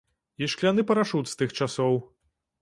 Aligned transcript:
І 0.43 0.47
шкляны 0.53 0.85
парашут 0.91 1.29
з 1.33 1.37
тых 1.43 1.53
часоў. 1.59 2.01